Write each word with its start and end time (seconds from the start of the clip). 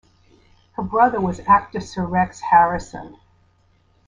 Her 0.77 0.81
brother 0.81 1.21
was 1.21 1.41
actor 1.41 1.79
Sir 1.79 2.03
Rex 2.07 2.39
Harrison. 2.39 3.19